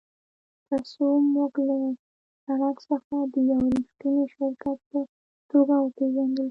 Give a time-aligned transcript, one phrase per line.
[0.67, 1.77] ترڅو موږ له
[2.45, 4.99] سړک څخه د یو ریښتیني شرکت په
[5.51, 6.39] توګه وپیژندل شو